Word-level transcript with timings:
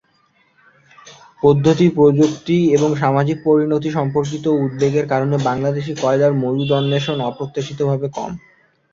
পদ্ধতি, 1.43 1.85
প্রযুক্তি 1.97 2.57
এবং 2.75 2.89
সামাজিক 2.95 3.37
পরিণতি 3.47 3.89
সম্পর্কিত 3.91 4.45
উদ্বেগের 4.61 5.05
কারণে 5.07 5.35
বাংলাদেশী 5.47 5.93
কয়লার 6.01 6.33
মজুদ 6.43 6.69
অন্বেষণ 6.79 7.17
অপ্রত্যাশিতভাবে 7.29 8.07
কম। 8.17 8.31